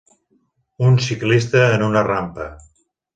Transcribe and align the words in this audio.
Un 0.87 0.95
ciclista 1.07 1.61
en 1.75 1.83
una 1.91 2.03
rampa. 2.11 2.49